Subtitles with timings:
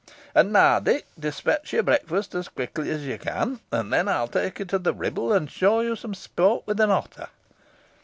[0.33, 4.29] "And now, Dick, dispatch your breakfast as quickly as you can, and then I will
[4.29, 7.27] take you to the Ribble, and show you some sport with an otter."